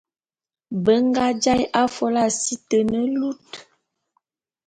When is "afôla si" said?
1.83-2.55